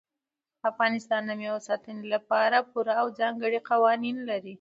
[0.69, 4.49] افغانستان د مېوو د ساتنې لپاره پوره او ځانګړي قوانین لري.